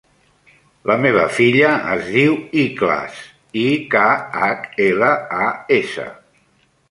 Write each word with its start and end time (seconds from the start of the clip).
La 0.91 0.93
meva 1.01 1.25
filla 1.39 1.73
es 1.95 2.07
diu 2.15 2.37
Ikhlas: 2.63 3.19
i, 3.65 3.67
ca, 3.95 4.07
hac, 4.45 4.67
ela, 4.89 5.11
a, 5.49 5.53
essa. 5.77 6.07